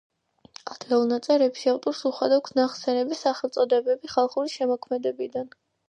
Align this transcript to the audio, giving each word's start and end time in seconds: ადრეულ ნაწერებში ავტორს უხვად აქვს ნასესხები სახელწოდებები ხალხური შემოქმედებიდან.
ადრეულ 0.75 1.05
ნაწერებში 1.11 1.69
ავტორს 1.75 2.01
უხვად 2.11 2.35
აქვს 2.39 2.57
ნასესხები 2.63 3.21
სახელწოდებები 3.23 4.15
ხალხური 4.17 4.55
შემოქმედებიდან. 4.59 5.59